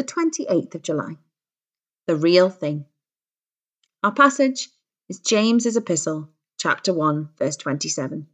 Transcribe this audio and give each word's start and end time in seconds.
the 0.00 0.06
28th 0.06 0.74
of 0.76 0.82
July. 0.82 1.18
The 2.06 2.16
real 2.16 2.48
thing. 2.48 2.86
Our 4.02 4.14
passage 4.14 4.70
is 5.10 5.20
James's 5.20 5.76
epistle, 5.76 6.30
chapter 6.58 6.94
1, 6.94 7.28
verse 7.36 7.56
27. 7.58 8.26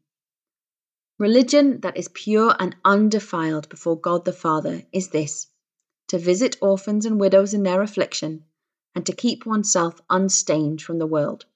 Religion 1.19 1.81
that 1.81 1.97
is 1.97 2.07
pure 2.15 2.55
and 2.57 2.77
undefiled 2.85 3.69
before 3.69 3.99
God 3.99 4.25
the 4.25 4.33
Father 4.33 4.85
is 4.93 5.09
this 5.09 5.49
to 6.07 6.19
visit 6.19 6.57
orphans 6.61 7.05
and 7.05 7.19
widows 7.19 7.53
in 7.53 7.65
their 7.65 7.83
affliction, 7.83 8.45
and 8.95 9.05
to 9.05 9.13
keep 9.13 9.45
oneself 9.45 10.01
unstained 10.09 10.81
from 10.81 11.01
the 11.01 11.07
world. 11.07 11.47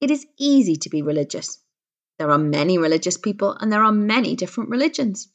It 0.00 0.10
is 0.10 0.26
easy 0.36 0.74
to 0.74 0.90
be 0.90 1.02
religious. 1.02 1.60
There 2.18 2.32
are 2.32 2.38
many 2.38 2.76
religious 2.76 3.18
people, 3.18 3.52
and 3.52 3.72
there 3.72 3.84
are 3.84 3.92
many 3.92 4.34
different 4.34 4.70
religions. 4.70 5.28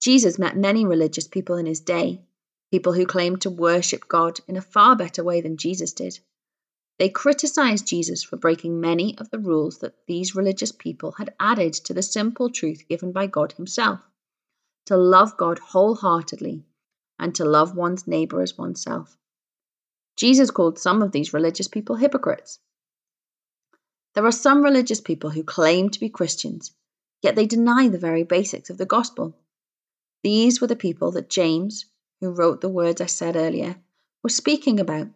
Jesus 0.00 0.38
met 0.38 0.56
many 0.56 0.84
religious 0.86 1.28
people 1.28 1.56
in 1.56 1.66
his 1.66 1.80
day, 1.80 2.22
people 2.70 2.92
who 2.92 3.06
claimed 3.06 3.42
to 3.42 3.50
worship 3.50 4.08
God 4.08 4.40
in 4.48 4.56
a 4.56 4.62
far 4.62 4.96
better 4.96 5.22
way 5.22 5.40
than 5.40 5.56
Jesus 5.56 5.92
did. 5.92 6.18
They 6.98 7.08
criticized 7.08 7.86
Jesus 7.86 8.22
for 8.22 8.36
breaking 8.36 8.80
many 8.80 9.16
of 9.18 9.30
the 9.30 9.38
rules 9.38 9.78
that 9.78 10.06
these 10.06 10.34
religious 10.34 10.72
people 10.72 11.12
had 11.12 11.34
added 11.40 11.72
to 11.74 11.94
the 11.94 12.02
simple 12.02 12.50
truth 12.50 12.88
given 12.88 13.12
by 13.12 13.26
God 13.26 13.52
Himself 13.52 14.00
to 14.90 14.96
love 14.96 15.36
God 15.36 15.58
wholeheartedly 15.58 16.64
and 17.18 17.32
to 17.36 17.44
love 17.44 17.76
one's 17.76 18.08
neighbor 18.08 18.42
as 18.42 18.58
oneself. 18.58 19.16
Jesus 20.16 20.50
called 20.50 20.80
some 20.80 21.00
of 21.00 21.12
these 21.12 21.32
religious 21.32 21.68
people 21.68 21.94
hypocrites. 21.94 22.58
There 24.14 24.26
are 24.26 24.32
some 24.32 24.64
religious 24.64 25.00
people 25.00 25.30
who 25.30 25.44
claim 25.44 25.90
to 25.90 26.00
be 26.00 26.08
Christians, 26.08 26.72
yet 27.22 27.36
they 27.36 27.46
deny 27.46 27.88
the 27.88 27.98
very 27.98 28.24
basics 28.24 28.68
of 28.68 28.78
the 28.78 28.86
gospel. 28.86 29.38
These 30.22 30.60
were 30.60 30.66
the 30.66 30.76
people 30.76 31.12
that 31.12 31.30
James, 31.30 31.86
who 32.20 32.30
wrote 32.30 32.60
the 32.60 32.68
words 32.68 33.00
I 33.00 33.06
said 33.06 33.36
earlier, 33.36 33.76
was 34.22 34.36
speaking 34.36 34.78
about. 34.78 35.08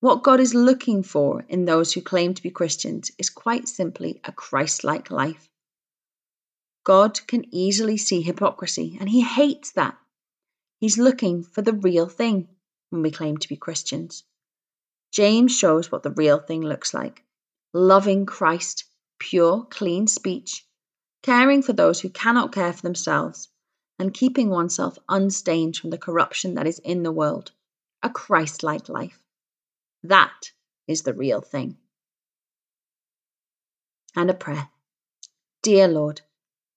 What 0.00 0.22
God 0.22 0.40
is 0.40 0.54
looking 0.54 1.02
for 1.02 1.44
in 1.48 1.64
those 1.64 1.92
who 1.92 2.00
claim 2.00 2.32
to 2.34 2.42
be 2.42 2.50
Christians 2.50 3.10
is 3.18 3.28
quite 3.28 3.68
simply 3.68 4.20
a 4.24 4.32
Christ 4.32 4.84
like 4.84 5.10
life. 5.10 5.48
God 6.84 7.26
can 7.26 7.44
easily 7.54 7.96
see 7.96 8.22
hypocrisy, 8.22 8.96
and 9.00 9.08
He 9.10 9.22
hates 9.22 9.72
that. 9.72 9.98
He's 10.78 10.98
looking 10.98 11.42
for 11.42 11.62
the 11.62 11.72
real 11.72 12.06
thing 12.06 12.48
when 12.90 13.02
we 13.02 13.10
claim 13.10 13.36
to 13.38 13.48
be 13.48 13.56
Christians. 13.56 14.24
James 15.12 15.56
shows 15.56 15.90
what 15.90 16.02
the 16.02 16.10
real 16.10 16.38
thing 16.38 16.62
looks 16.62 16.94
like 16.94 17.22
loving 17.74 18.24
Christ, 18.24 18.84
pure, 19.18 19.64
clean 19.64 20.06
speech, 20.06 20.64
caring 21.22 21.62
for 21.62 21.74
those 21.74 22.00
who 22.00 22.08
cannot 22.08 22.52
care 22.52 22.72
for 22.72 22.82
themselves, 22.82 23.48
and 23.98 24.12
keeping 24.12 24.50
oneself 24.50 24.98
unstained 25.08 25.76
from 25.76 25.90
the 25.90 25.98
corruption 25.98 26.54
that 26.54 26.66
is 26.66 26.78
in 26.80 27.02
the 27.02 27.12
world. 27.12 27.52
A 28.02 28.10
Christ 28.10 28.62
like 28.62 28.88
life. 28.88 29.18
That 30.02 30.52
is 30.86 31.02
the 31.02 31.14
real 31.14 31.40
thing. 31.40 31.76
And 34.14 34.30
a 34.30 34.34
prayer. 34.34 34.68
Dear 35.62 35.88
Lord, 35.88 36.20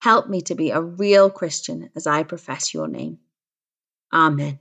help 0.02 0.28
me 0.28 0.42
to 0.44 0.56
be 0.56 0.72
a 0.72 0.82
real 0.82 1.30
Christian 1.30 1.90
as 1.96 2.08
I 2.08 2.24
profess 2.24 2.74
your 2.74 2.88
name. 2.88 3.20
Amen. 4.12 4.60